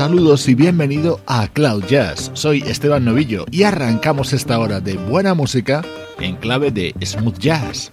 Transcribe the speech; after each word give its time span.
Saludos 0.00 0.48
y 0.48 0.54
bienvenido 0.54 1.20
a 1.26 1.46
Cloud 1.48 1.84
Jazz. 1.84 2.30
Soy 2.32 2.62
Esteban 2.62 3.04
Novillo 3.04 3.44
y 3.50 3.64
arrancamos 3.64 4.32
esta 4.32 4.58
hora 4.58 4.80
de 4.80 4.94
buena 4.94 5.34
música 5.34 5.84
en 6.18 6.36
clave 6.36 6.70
de 6.70 6.94
smooth 7.04 7.36
jazz. 7.38 7.90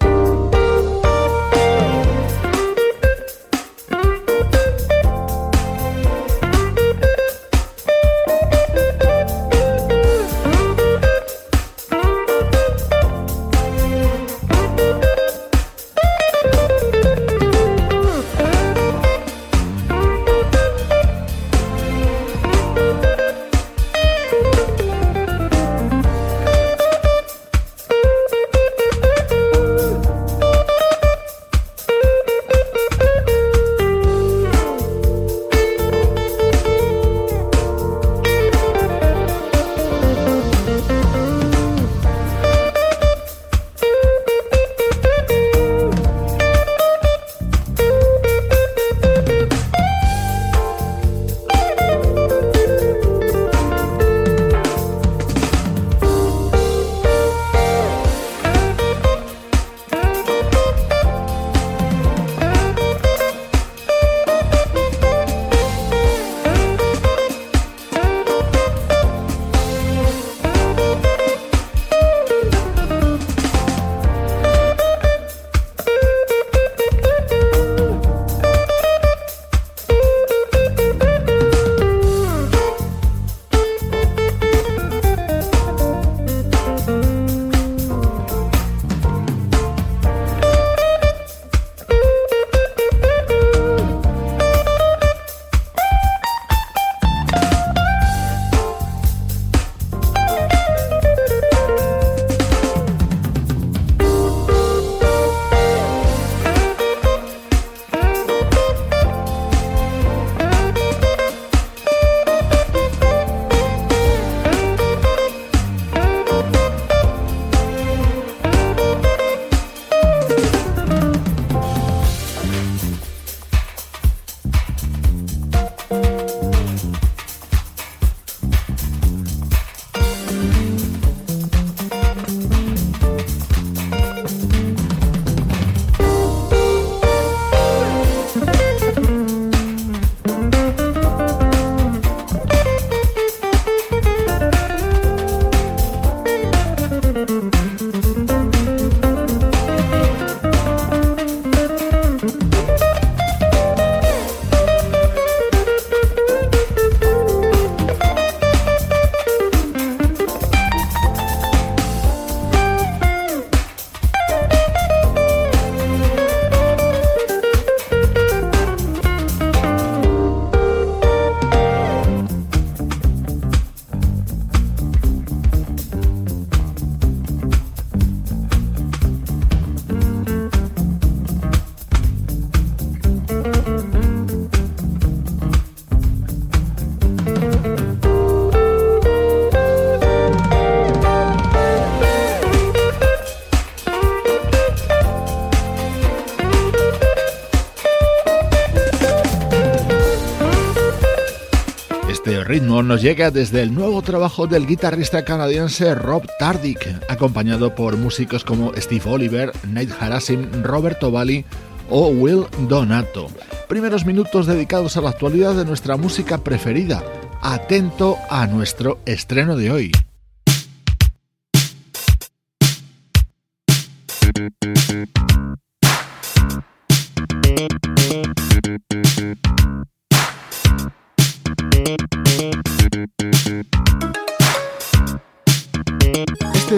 Nos 202.88 203.02
llega 203.02 203.30
desde 203.30 203.60
el 203.60 203.74
nuevo 203.74 204.00
trabajo 204.00 204.46
del 204.46 204.66
guitarrista 204.66 205.22
canadiense 205.22 205.94
Rob 205.94 206.26
Tardick, 206.38 206.88
acompañado 207.10 207.74
por 207.74 207.98
músicos 207.98 208.44
como 208.44 208.72
Steve 208.76 209.02
Oliver, 209.04 209.52
Nate 209.68 209.92
Harasim, 210.00 210.62
Roberto 210.62 211.10
Bali 211.10 211.44
o 211.90 212.08
Will 212.08 212.46
Donato. 212.66 213.28
Primeros 213.68 214.06
minutos 214.06 214.46
dedicados 214.46 214.96
a 214.96 215.02
la 215.02 215.10
actualidad 215.10 215.54
de 215.54 215.66
nuestra 215.66 215.98
música 215.98 216.38
preferida. 216.38 217.04
Atento 217.42 218.16
a 218.30 218.46
nuestro 218.46 219.00
estreno 219.04 219.54
de 219.54 219.70
hoy. 219.70 219.92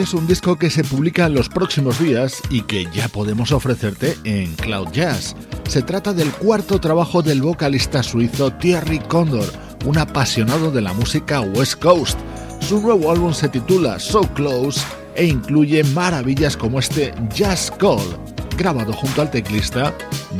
Es 0.00 0.14
un 0.14 0.26
disco 0.26 0.56
que 0.56 0.70
se 0.70 0.82
publica 0.82 1.26
en 1.26 1.34
los 1.34 1.48
próximos 1.48 1.98
días 1.98 2.40
y 2.48 2.62
que 2.62 2.86
ya 2.92 3.08
podemos 3.08 3.52
ofrecerte 3.52 4.16
en 4.24 4.54
Cloud 4.56 4.88
Jazz. 4.92 5.36
Se 5.68 5.82
trata 5.82 6.14
del 6.14 6.30
cuarto 6.32 6.80
trabajo 6.80 7.22
del 7.22 7.42
vocalista 7.42 8.02
suizo 8.02 8.50
Thierry 8.52 8.98
Condor, 8.98 9.44
un 9.84 9.98
apasionado 9.98 10.70
de 10.70 10.80
la 10.80 10.94
música 10.94 11.42
West 11.42 11.80
Coast. 11.80 12.18
Su 12.60 12.80
nuevo 12.80 13.10
álbum 13.10 13.34
se 13.34 13.48
titula 13.48 13.98
So 13.98 14.22
Close 14.32 14.80
e 15.14 15.26
incluye 15.26 15.84
maravillas 15.84 16.56
como 16.56 16.78
este 16.78 17.12
Jazz 17.34 17.70
Call, 17.78 18.18
grabado 18.56 18.92
junto 18.94 19.20
al 19.20 19.30
teclista 19.30 19.94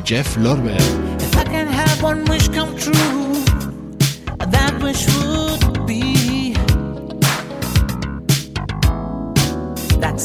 Jeff 0.05 0.37
Lorber. 0.39 0.81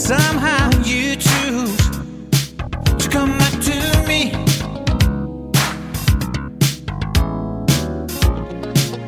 Somehow 0.06 0.70
you 0.84 1.16
choose 1.16 1.78
to 3.00 3.10
come 3.10 3.36
back 3.40 3.54
to 3.60 3.76
me. 4.08 4.30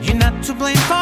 You're 0.02 0.16
not 0.16 0.42
to 0.46 0.56
blame 0.56 0.76
for 0.90 0.97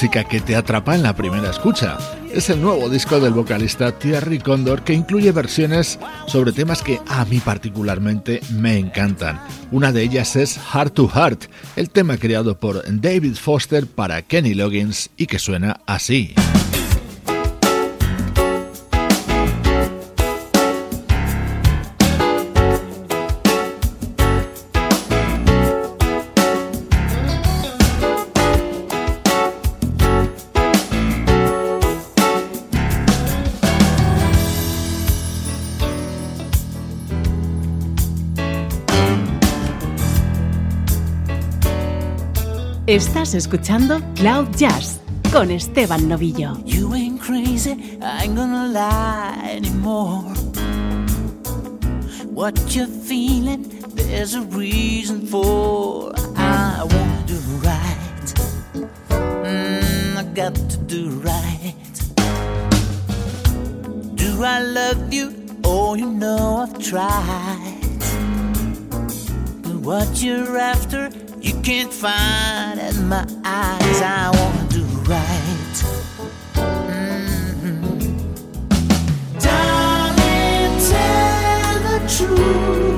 Música 0.00 0.24
que 0.24 0.40
te 0.40 0.56
atrapa 0.56 0.94
en 0.94 1.02
la 1.02 1.14
primera 1.14 1.50
escucha. 1.50 1.98
Es 2.32 2.48
el 2.48 2.62
nuevo 2.62 2.88
disco 2.88 3.20
del 3.20 3.34
vocalista 3.34 3.92
Thierry 3.92 4.38
Condor 4.38 4.82
que 4.82 4.94
incluye 4.94 5.30
versiones 5.30 5.98
sobre 6.26 6.52
temas 6.52 6.80
que 6.80 6.98
a 7.06 7.26
mí 7.26 7.38
particularmente 7.38 8.40
me 8.50 8.78
encantan. 8.78 9.38
Una 9.70 9.92
de 9.92 10.00
ellas 10.00 10.36
es 10.36 10.58
Heart 10.72 10.94
to 10.94 11.06
Heart, 11.06 11.50
el 11.76 11.90
tema 11.90 12.16
creado 12.16 12.58
por 12.58 12.82
David 12.88 13.34
Foster 13.34 13.86
para 13.86 14.22
Kenny 14.22 14.54
Loggins 14.54 15.10
y 15.18 15.26
que 15.26 15.38
suena 15.38 15.82
así. 15.84 16.34
Estás 42.90 43.34
escuchando 43.34 44.00
Cloud 44.16 44.48
Jazz 44.56 44.98
con 45.32 45.52
Esteban 45.52 46.08
Novillo. 46.08 46.60
You 46.66 46.92
ain't 46.92 47.20
crazy, 47.20 47.98
I 48.02 48.24
ain't 48.24 48.34
gonna 48.34 48.66
lie 48.66 49.52
anymore. 49.54 50.34
What 52.34 52.74
you're 52.74 52.88
feeling, 52.88 53.62
there's 53.94 54.34
a 54.34 54.40
reason 54.40 55.24
for. 55.24 56.12
I 56.36 56.82
wanna 56.82 57.22
do 57.28 57.38
right. 57.62 58.34
Mm, 59.10 60.16
I 60.16 60.24
got 60.34 60.56
to 60.56 60.76
do 60.88 61.10
right. 61.22 61.76
Do 64.16 64.42
I 64.42 64.62
love 64.64 65.12
you? 65.12 65.32
Oh, 65.62 65.94
you 65.94 66.10
know 66.10 66.66
I've 66.66 66.76
tried. 66.80 68.00
But 69.62 69.76
what 69.76 70.20
you're 70.20 70.58
after, 70.58 71.10
can't 71.70 71.92
find 71.92 72.80
in 72.80 73.08
my 73.08 73.24
eyes. 73.44 74.02
I 74.02 74.28
wanna 74.34 74.66
do 74.70 74.82
right. 75.12 75.76
Mhm. 76.56 77.76
Darling, 79.38 80.74
tell 80.90 81.74
the 81.86 81.98
truth. 82.16 82.89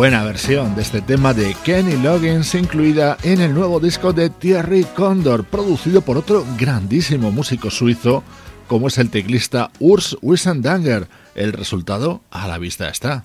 buena 0.00 0.24
versión 0.24 0.74
de 0.74 0.80
este 0.80 1.02
tema 1.02 1.34
de 1.34 1.54
Kenny 1.62 1.94
Loggins 2.02 2.54
incluida 2.54 3.18
en 3.22 3.38
el 3.42 3.52
nuevo 3.52 3.80
disco 3.80 4.14
de 4.14 4.30
Thierry 4.30 4.84
Condor, 4.84 5.44
producido 5.44 6.00
por 6.00 6.16
otro 6.16 6.42
grandísimo 6.58 7.30
músico 7.30 7.70
suizo 7.70 8.24
como 8.66 8.88
es 8.88 8.96
el 8.96 9.10
teclista 9.10 9.70
Urs 9.78 10.16
Wissendanger. 10.22 11.06
El 11.34 11.52
resultado 11.52 12.22
a 12.30 12.48
la 12.48 12.56
vista 12.56 12.88
está. 12.88 13.20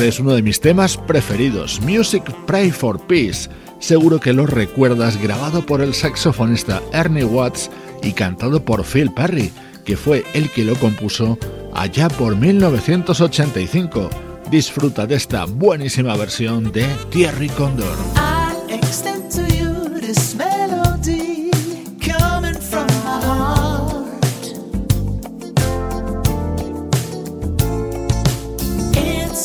Este 0.00 0.08
es 0.08 0.20
uno 0.20 0.32
de 0.32 0.40
mis 0.40 0.60
temas 0.60 0.96
preferidos, 0.96 1.78
Music 1.82 2.22
Pray 2.46 2.70
for 2.70 2.98
Peace. 3.06 3.50
Seguro 3.80 4.18
que 4.18 4.32
lo 4.32 4.46
recuerdas, 4.46 5.20
grabado 5.20 5.60
por 5.66 5.82
el 5.82 5.92
saxofonista 5.92 6.80
Ernie 6.94 7.22
Watts 7.22 7.70
y 8.02 8.12
cantado 8.12 8.64
por 8.64 8.82
Phil 8.82 9.12
Perry, 9.12 9.52
que 9.84 9.98
fue 9.98 10.24
el 10.32 10.48
que 10.52 10.64
lo 10.64 10.74
compuso 10.76 11.38
allá 11.74 12.08
por 12.08 12.34
1985. 12.34 14.08
Disfruta 14.50 15.06
de 15.06 15.16
esta 15.16 15.44
buenísima 15.44 16.16
versión 16.16 16.72
de 16.72 16.86
Thierry 17.10 17.50
Condor. 17.50 17.98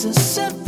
Jesus 0.05 0.35
set 0.35 0.64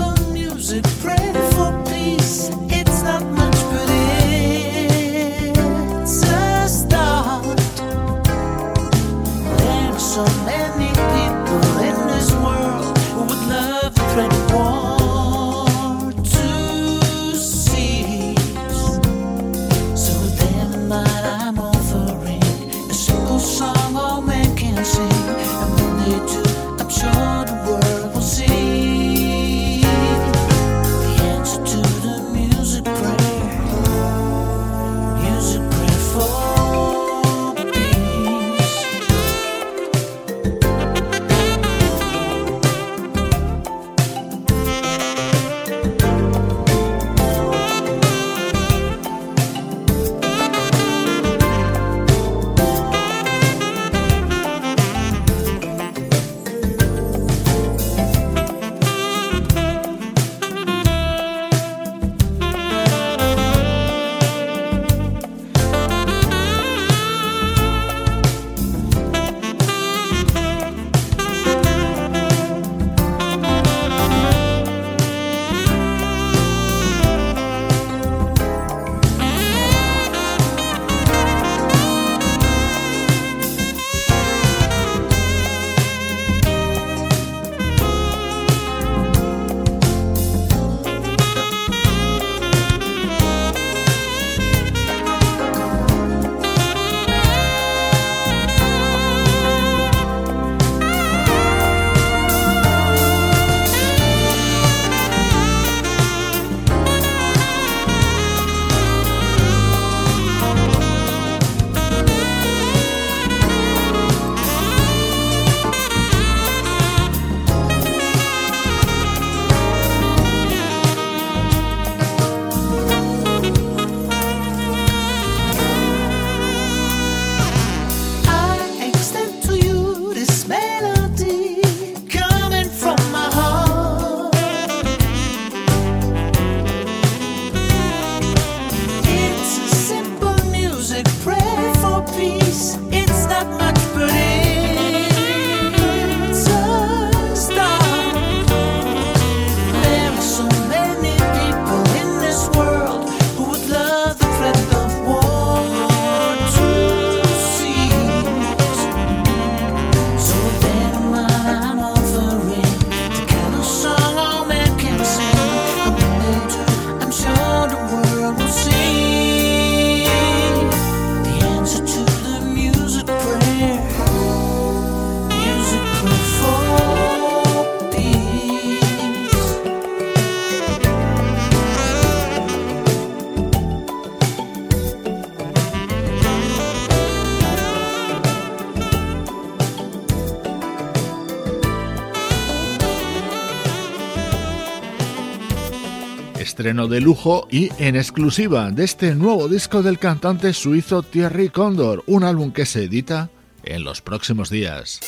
estreno 196.68 196.90
de 196.90 197.00
lujo 197.00 197.48
y 197.50 197.70
en 197.78 197.96
exclusiva 197.96 198.72
de 198.72 198.84
este 198.84 199.16
nuevo 199.16 199.48
disco 199.48 199.82
del 199.82 200.00
cantante 200.00 200.52
suizo 200.52 201.02
Thierry 201.02 201.48
Condor, 201.48 202.04
un 202.08 202.26
álbum 202.26 202.52
que 202.52 202.66
se 202.66 202.84
edita 202.84 203.30
en 203.64 203.86
los 203.86 204.02
próximos 204.02 204.50
días. 204.50 205.00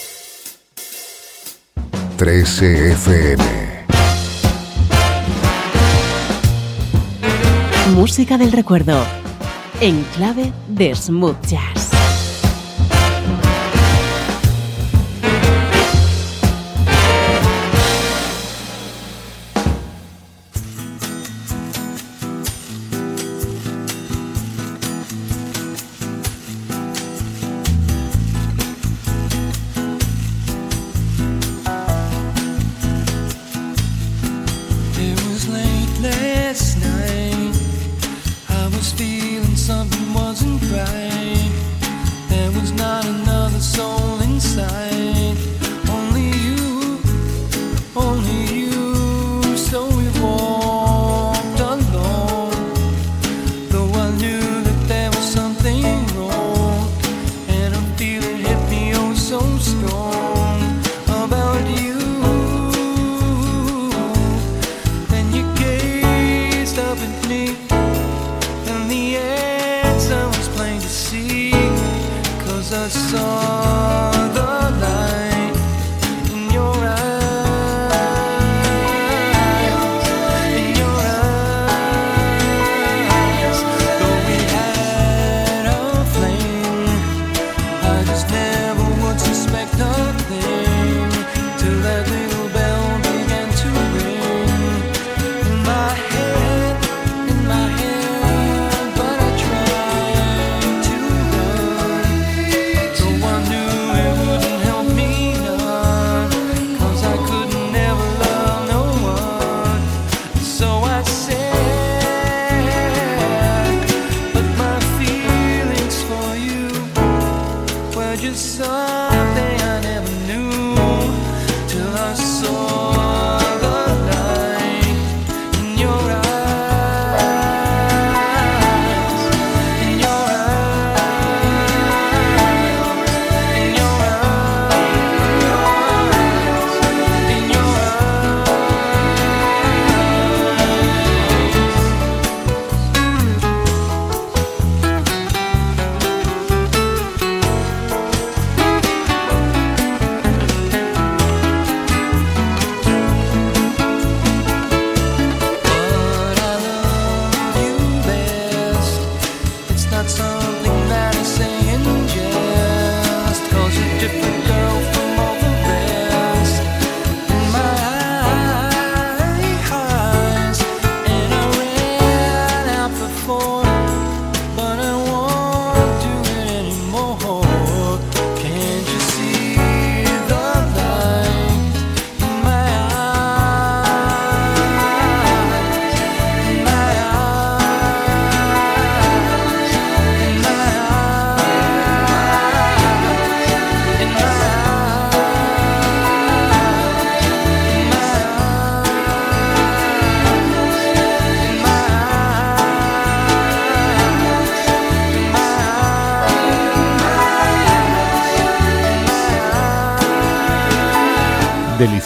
13 2.15 2.93
FM. 2.93 3.43
Música 7.93 8.38
del 8.38 8.54
recuerdo, 8.54 9.04
en 9.82 10.02
clave 10.15 10.54
de 10.69 10.95
smooth 10.95 11.45
jazz. 11.45 11.79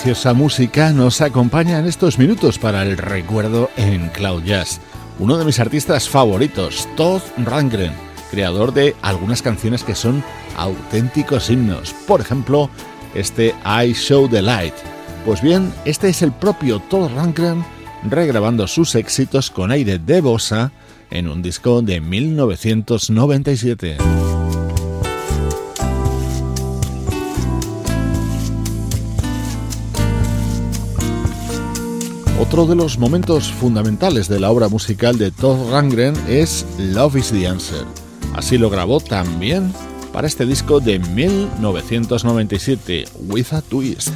Deliciosa 0.03 0.33
música 0.33 0.91
nos 0.91 1.21
acompaña 1.21 1.79
en 1.79 1.85
estos 1.85 2.19
minutos 2.19 2.59
para 2.59 2.83
el 2.83 2.97
recuerdo 2.97 3.69
en 3.77 4.09
Cloud 4.09 4.43
Jazz. 4.43 4.81
Uno 5.17 5.37
de 5.37 5.45
mis 5.45 5.61
artistas 5.61 6.09
favoritos, 6.09 6.89
Todd 6.97 7.21
Rangren, 7.37 7.93
creador 8.29 8.73
de 8.73 8.97
algunas 9.01 9.41
canciones 9.41 9.81
que 9.85 9.95
son 9.95 10.21
auténticos 10.57 11.49
himnos. 11.49 11.95
Por 12.05 12.19
ejemplo, 12.19 12.69
este 13.15 13.55
I 13.65 13.93
Show 13.93 14.27
the 14.27 14.41
Light. 14.41 14.73
Pues 15.25 15.41
bien, 15.41 15.73
este 15.85 16.09
es 16.09 16.21
el 16.21 16.33
propio 16.33 16.81
Todd 16.81 17.09
Rangren 17.15 17.63
regrabando 18.03 18.67
sus 18.67 18.95
éxitos 18.95 19.51
con 19.51 19.71
aire 19.71 19.99
de 19.99 20.19
bossa 20.19 20.73
en 21.11 21.29
un 21.29 21.41
disco 21.41 21.81
de 21.81 22.01
1997. 22.01 23.95
Otro 32.53 32.67
de 32.67 32.75
los 32.75 32.99
momentos 32.99 33.51
fundamentales 33.51 34.27
de 34.27 34.39
la 34.39 34.51
obra 34.51 34.69
musical 34.69 35.17
de 35.17 35.31
Todd 35.31 35.71
Rangren 35.71 36.13
es 36.27 36.67
Love 36.77 37.15
is 37.15 37.31
the 37.31 37.47
Answer. 37.47 37.83
Así 38.35 38.59
lo 38.59 38.69
grabó 38.69 38.99
también 38.99 39.73
para 40.11 40.27
este 40.27 40.45
disco 40.45 40.79
de 40.79 40.99
1997, 40.99 43.05
With 43.27 43.53
a 43.53 43.63
Twist. 43.63 44.13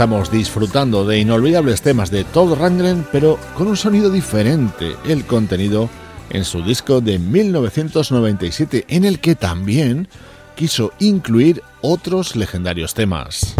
Estamos 0.00 0.30
disfrutando 0.30 1.04
de 1.04 1.18
inolvidables 1.18 1.82
temas 1.82 2.10
de 2.10 2.24
Todd 2.24 2.54
Rundgren, 2.58 3.06
pero 3.12 3.38
con 3.54 3.66
un 3.66 3.76
sonido 3.76 4.10
diferente, 4.10 4.96
el 5.06 5.26
contenido 5.26 5.90
en 6.30 6.46
su 6.46 6.62
disco 6.62 7.02
de 7.02 7.18
1997, 7.18 8.86
en 8.88 9.04
el 9.04 9.20
que 9.20 9.34
también 9.34 10.08
quiso 10.56 10.94
incluir 11.00 11.62
otros 11.82 12.34
legendarios 12.34 12.94
temas. 12.94 13.54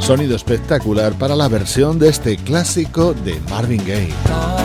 Sonido 0.00 0.34
espectacular 0.34 1.12
para 1.12 1.36
la 1.36 1.46
versión 1.46 2.00
de 2.00 2.08
este 2.08 2.36
clásico 2.36 3.14
de 3.14 3.38
Marvin 3.48 3.86
Gaye. 3.86 4.57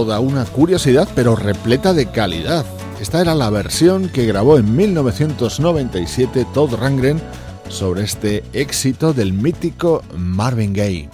Toda 0.00 0.18
una 0.20 0.46
curiosidad 0.46 1.06
pero 1.14 1.36
repleta 1.36 1.92
de 1.92 2.06
calidad. 2.06 2.64
Esta 3.02 3.20
era 3.20 3.34
la 3.34 3.50
versión 3.50 4.08
que 4.08 4.24
grabó 4.24 4.56
en 4.56 4.74
1997 4.74 6.46
Todd 6.54 6.72
Rangren 6.72 7.20
sobre 7.68 8.04
este 8.04 8.42
éxito 8.54 9.12
del 9.12 9.34
mítico 9.34 10.02
Marvin 10.16 10.72
Gaye. 10.72 11.10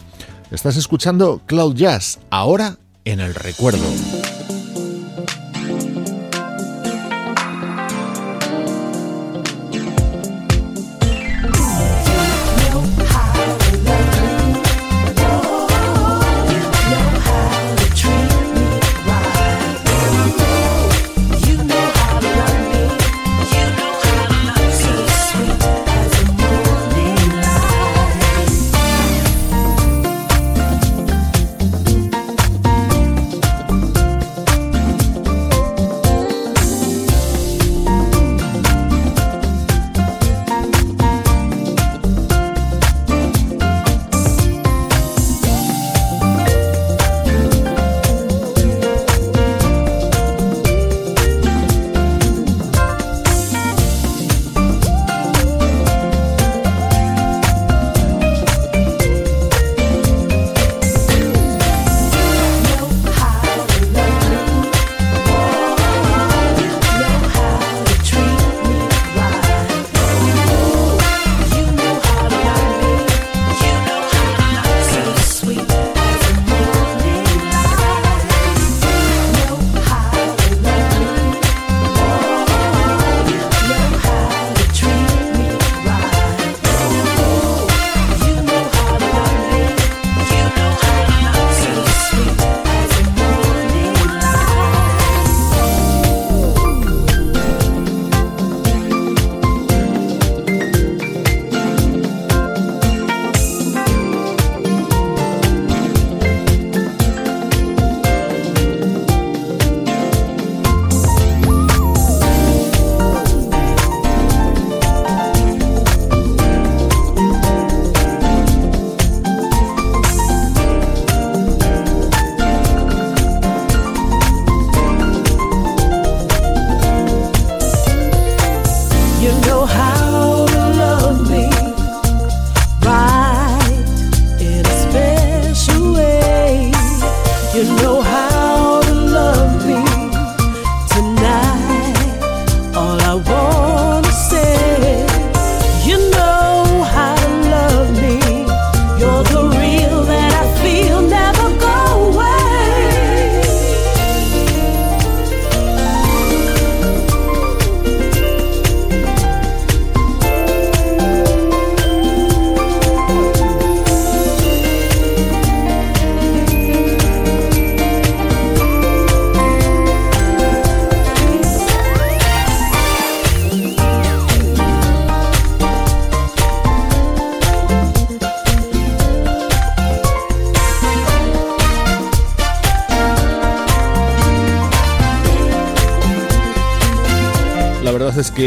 Estás 0.53 0.77
escuchando 0.77 1.41
Cloud 1.47 1.75
Jazz, 1.75 2.21
ahora 2.31 2.77
en 3.05 3.19
el 3.19 3.35
recuerdo. 3.35 3.83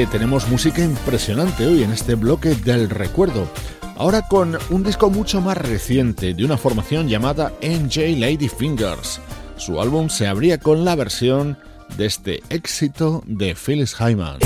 Tenemos 0.06 0.48
música 0.48 0.84
impresionante 0.84 1.66
hoy 1.66 1.84
en 1.84 1.92
este 1.92 2.16
bloque 2.16 2.56
del 2.56 2.90
recuerdo. 2.90 3.48
Ahora 3.98 4.22
con 4.28 4.58
un 4.70 4.84
disco 4.84 5.10
mucho 5.10 5.42
más 5.42 5.58
reciente 5.58 6.34
de 6.34 6.46
una 6.46 6.58
formación 6.58 7.10
llamada 7.10 7.52
NJ 7.62 8.18
Lady 8.18 8.48
Fingers. 8.50 9.20
Su 9.58 9.82
álbum 9.82 10.10
se 10.10 10.28
abría 10.28 10.58
con 10.58 10.86
la 10.86 10.96
versión 10.96 11.58
de 11.98 12.06
este 12.06 12.44
éxito 12.50 13.24
de 13.26 13.56
Phyllis 13.56 13.96
Hyman. 13.96 14.40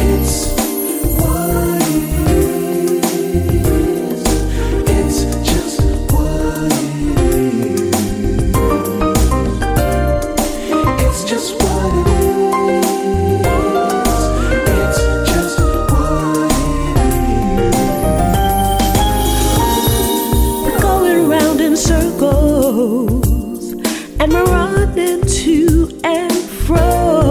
and 24.24 24.32
we're 24.32 24.46
running 24.46 25.22
to 25.24 26.00
and 26.06 26.32
fro. 26.34 27.23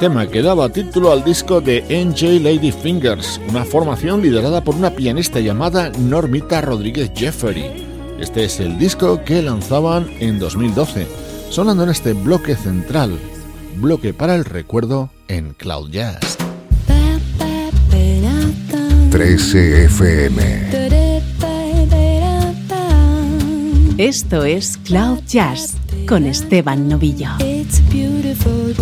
Tema 0.00 0.26
que 0.26 0.40
daba 0.40 0.70
título 0.70 1.12
al 1.12 1.22
disco 1.22 1.60
de 1.60 1.82
NJ 1.82 2.40
Lady 2.40 2.72
Fingers, 2.72 3.38
una 3.50 3.66
formación 3.66 4.22
liderada 4.22 4.64
por 4.64 4.74
una 4.74 4.88
pianista 4.88 5.40
llamada 5.40 5.90
Normita 5.90 6.62
Rodríguez 6.62 7.10
Jeffery. 7.14 7.66
Este 8.18 8.44
es 8.44 8.60
el 8.60 8.78
disco 8.78 9.22
que 9.22 9.42
lanzaban 9.42 10.10
en 10.18 10.38
2012, 10.38 11.06
sonando 11.50 11.84
en 11.84 11.90
este 11.90 12.14
bloque 12.14 12.56
central, 12.56 13.18
bloque 13.76 14.14
para 14.14 14.36
el 14.36 14.46
recuerdo 14.46 15.10
en 15.28 15.52
Cloud 15.52 15.90
Jazz. 15.90 16.38
13 19.10 19.84
FM. 19.84 20.70
Esto 23.98 24.44
es 24.46 24.78
Cloud 24.78 25.18
Jazz 25.26 25.74
con 26.08 26.24
Esteban 26.24 26.88
Novillo. 26.88 27.28
It's 27.40 27.80
a 27.80 27.82
beautiful 27.92 28.79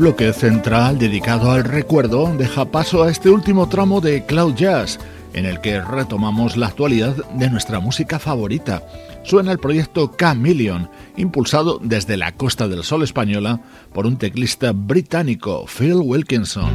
bloque 0.00 0.32
central 0.32 0.98
dedicado 0.98 1.50
al 1.50 1.62
recuerdo 1.62 2.34
deja 2.34 2.64
paso 2.64 3.02
a 3.02 3.10
este 3.10 3.28
último 3.28 3.68
tramo 3.68 4.00
de 4.00 4.24
Cloud 4.24 4.54
Jazz, 4.54 4.98
en 5.34 5.44
el 5.44 5.60
que 5.60 5.78
retomamos 5.82 6.56
la 6.56 6.68
actualidad 6.68 7.14
de 7.34 7.50
nuestra 7.50 7.80
música 7.80 8.18
favorita. 8.18 8.82
Suena 9.24 9.52
el 9.52 9.58
proyecto 9.58 10.10
Chameleon, 10.18 10.88
impulsado 11.18 11.78
desde 11.82 12.16
la 12.16 12.32
Costa 12.32 12.66
del 12.66 12.82
Sol 12.82 13.02
española 13.02 13.60
por 13.92 14.06
un 14.06 14.16
teclista 14.16 14.72
británico, 14.72 15.66
Phil 15.66 15.96
Wilkinson. 15.96 16.72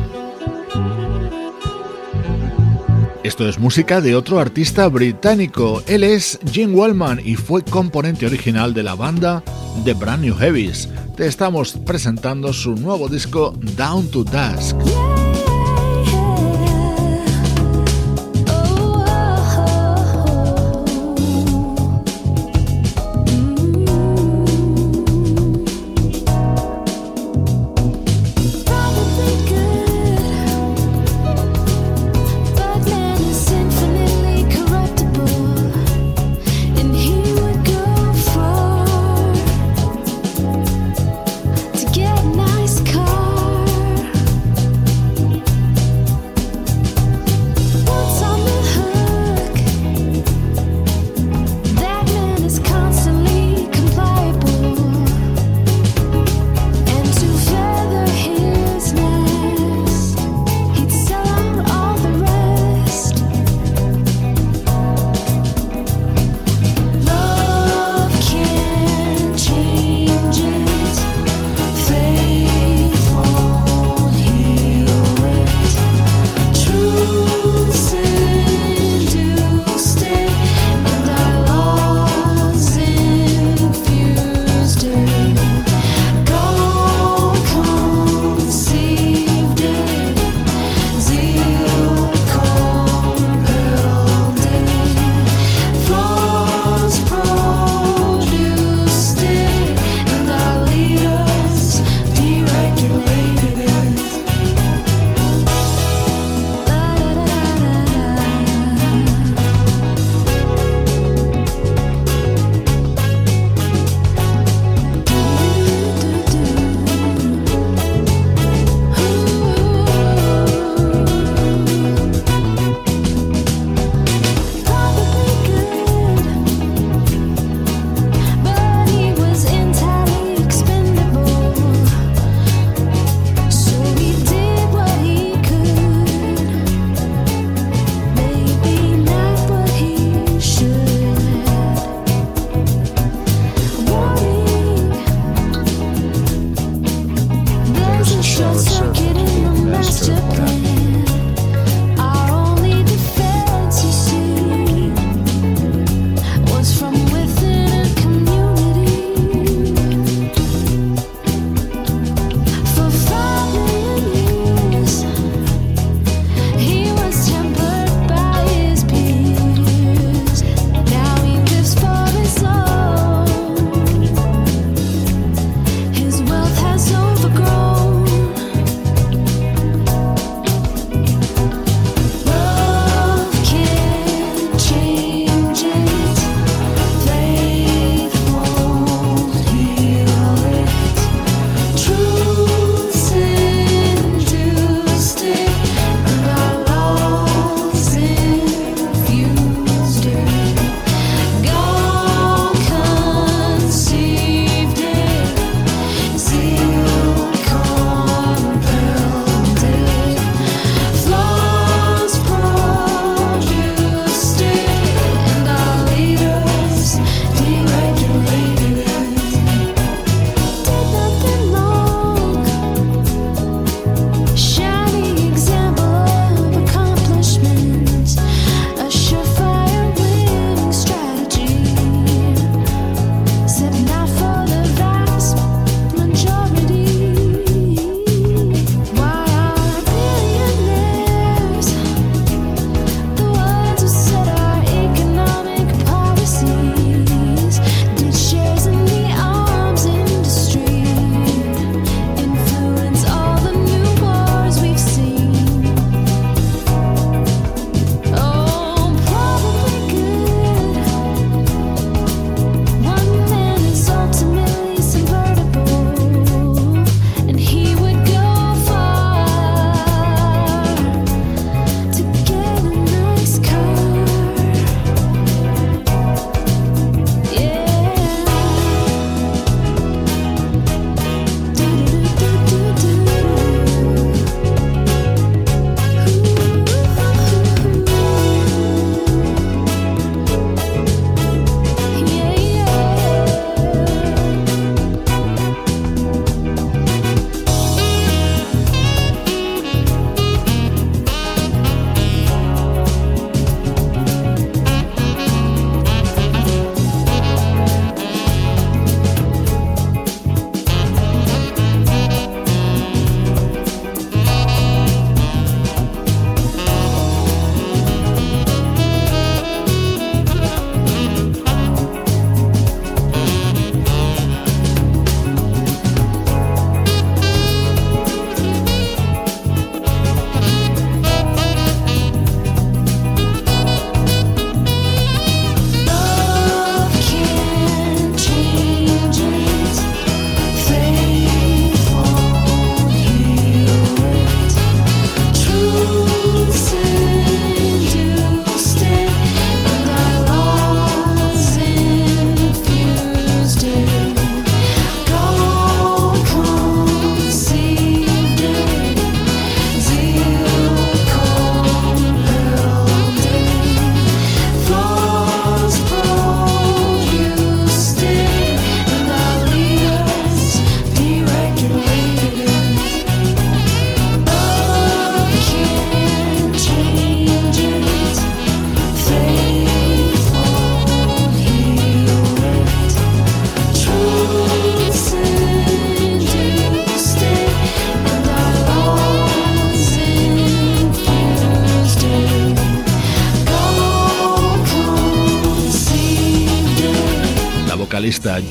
Esto 3.24 3.50
es 3.50 3.58
música 3.58 4.02
de 4.02 4.16
otro 4.16 4.40
artista 4.40 4.88
británico. 4.88 5.82
Él 5.88 6.04
es 6.04 6.40
Jim 6.52 6.76
Wellman 6.76 7.20
y 7.26 7.38
fue 7.38 7.64
componente 7.64 8.28
original 8.28 8.76
de 8.76 8.84
la 8.84 8.94
banda 8.94 9.42
The 9.84 9.96
Brand 9.96 10.24
New 10.24 10.36
Heavies. 10.36 10.90
Te 11.16 11.28
estamos 11.28 11.72
presentando 11.86 12.52
su 12.52 12.76
nuevo 12.76 13.08
disco 13.08 13.54
Down 13.78 14.10
to 14.10 14.26
Dusk. 14.26 15.05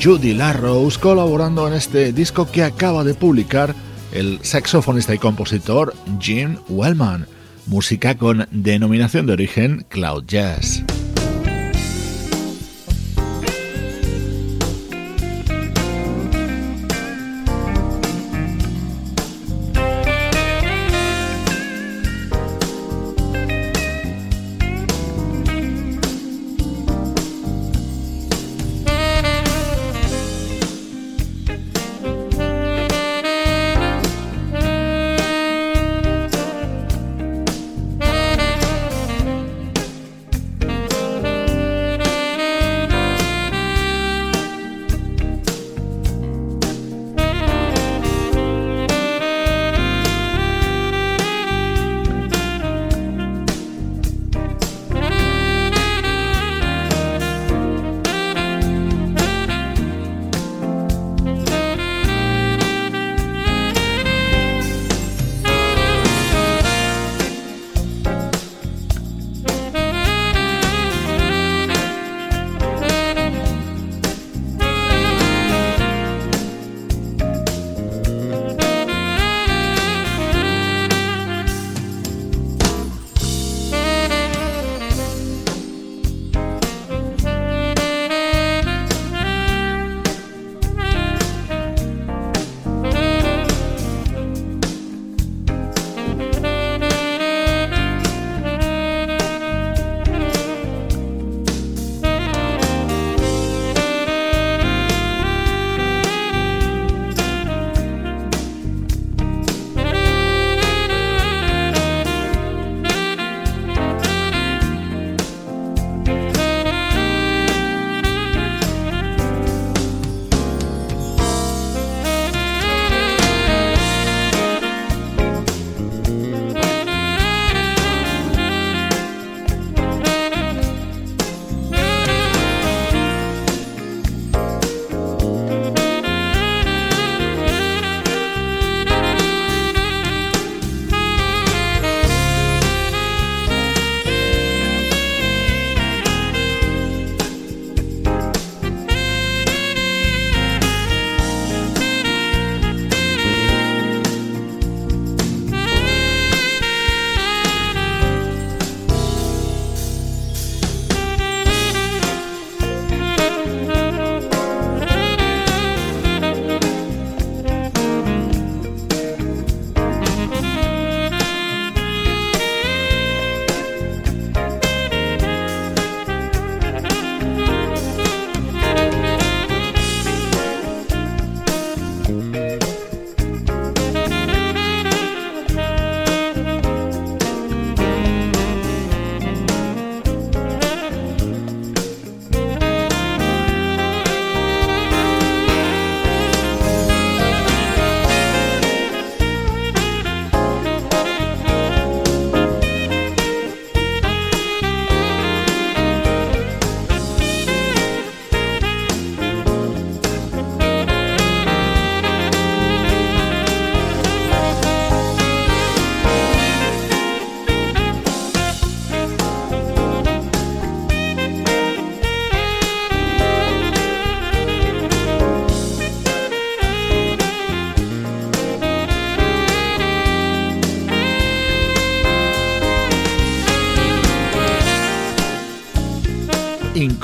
Judy 0.05 0.35
LaRose 0.35 0.99
colaborando 0.99 1.67
en 1.67 1.73
este 1.73 2.13
disco 2.13 2.51
que 2.51 2.63
acaba 2.63 3.03
de 3.03 3.15
publicar 3.15 3.73
el 4.11 4.37
saxofonista 4.43 5.15
y 5.15 5.17
compositor 5.17 5.95
Jim 6.19 6.57
Wellman, 6.69 7.25
música 7.65 8.15
con 8.15 8.47
denominación 8.51 9.25
de 9.25 9.33
origen 9.33 9.83
Cloud 9.89 10.25
Jazz. 10.27 10.84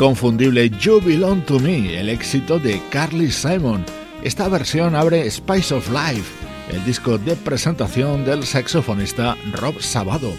Inconfundible 0.01 0.67
You 0.79 0.99
Belong 0.99 1.45
to 1.45 1.59
Me, 1.59 1.99
el 1.99 2.09
éxito 2.09 2.57
de 2.57 2.81
Carly 2.89 3.29
Simon. 3.29 3.85
Esta 4.23 4.49
versión 4.49 4.95
abre 4.95 5.29
Spice 5.29 5.75
of 5.75 5.91
Life, 5.91 6.25
el 6.71 6.83
disco 6.83 7.19
de 7.19 7.35
presentación 7.35 8.25
del 8.25 8.43
saxofonista 8.43 9.37
Rob 9.53 9.79
Sabado. 9.79 10.33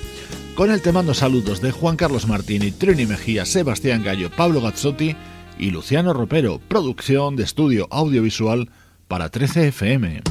Con 0.57 0.73
el 0.73 0.83
te 0.83 0.91
mando 0.91 1.15
saludos 1.15 1.61
de 1.61 1.71
Juan 1.71 1.95
Carlos 1.95 2.27
Martini, 2.27 2.73
Trini 2.73 3.07
Mejía, 3.07 3.47
Sebastián 3.47 4.03
Gallo, 4.03 4.33
Pablo 4.37 4.61
Gazzotti 4.61 5.15
y 5.61 5.71
Luciano 5.71 6.13
Ropero, 6.13 6.59
producción 6.67 7.37
de 7.37 7.45
estudio 7.45 7.87
audiovisual 7.93 8.69
para 9.07 9.31
13FM. 9.31 10.23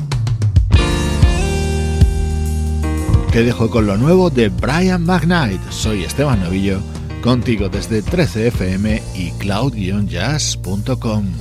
Te 3.32 3.44
dejo 3.44 3.70
con 3.70 3.88
lo 3.88 3.96
nuevo 3.96 4.30
de 4.30 4.50
Brian 4.50 5.06
McKnight. 5.06 5.62
Soy 5.72 6.04
Esteban 6.04 6.44
Novillo 6.44 6.82
contigo 7.22 7.70
desde 7.70 8.04
13fm 8.04 9.02
y 9.16 9.32
cloud-jazz.com. 9.40 11.38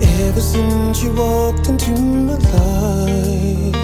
Ever 0.00 0.40
since 0.40 1.02
you 1.02 1.12
walked 1.14 1.68
into 1.68 1.90
my 1.90 2.36
life, 2.36 3.76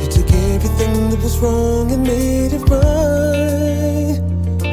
you 0.00 0.08
took 0.08 0.30
everything 0.54 1.10
that 1.10 1.20
was 1.22 1.38
wrong 1.38 1.92
and 1.92 2.02
made 2.02 2.52
it 2.52 2.62
right. 2.70 4.20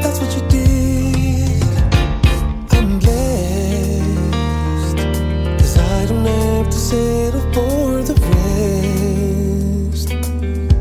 That's 0.01 0.19
what 0.19 0.33
you 0.35 0.41
did. 0.49 1.63
I'm 2.71 2.99
blessed, 2.99 4.97
cause 5.59 5.77
I 5.77 6.05
don't 6.07 6.25
have 6.25 6.69
to 6.69 6.77
settle 6.77 7.41
for 7.53 8.01
the 8.03 8.13
rest. 9.91 10.09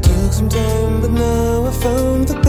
Took 0.03 0.33
some 0.33 0.49
time, 0.49 1.01
but 1.01 1.11
now 1.11 1.66
I 1.66 1.71
found 1.73 2.29
the 2.29 2.39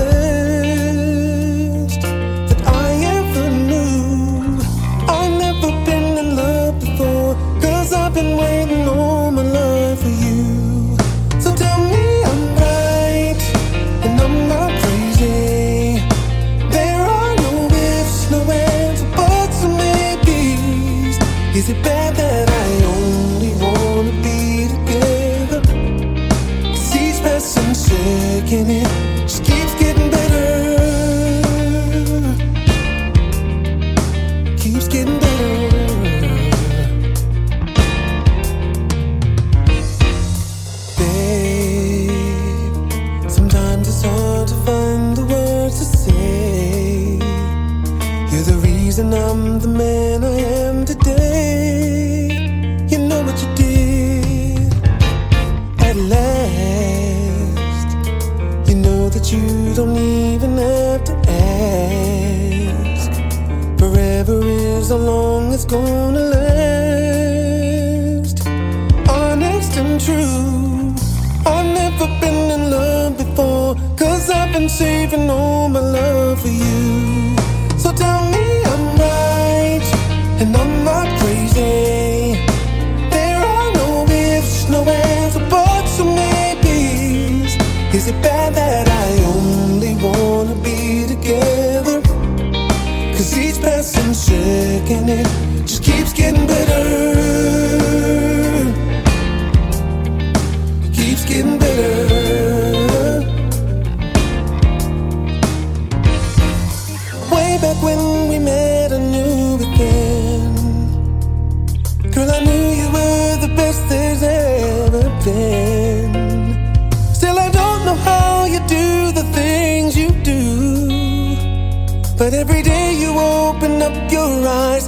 Every 122.34 122.62
day 122.62 122.94
you 122.94 123.12
open 123.20 123.82
up 123.82 124.10
your 124.10 124.48
eyes 124.48 124.88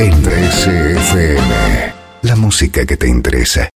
en 0.00 0.22
13 0.22 0.92
FM. 0.96 1.92
La 2.22 2.34
música 2.36 2.86
que 2.86 2.96
te 2.96 3.06
interesa. 3.06 3.68